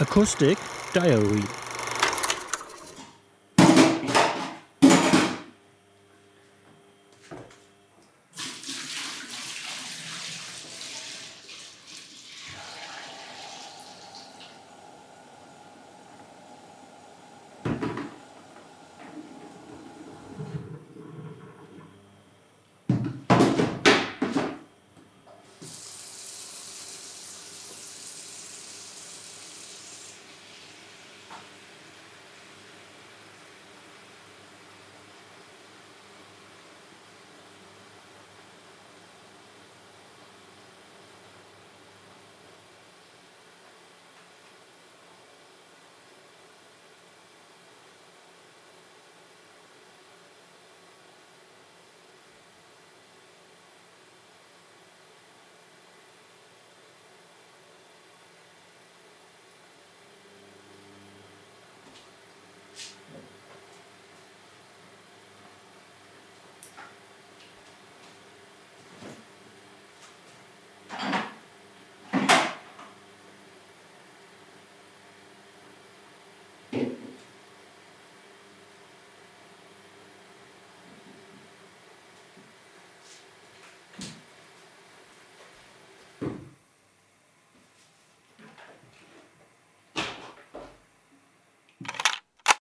Acoustic 0.00 0.58
Diary. 0.92 1.67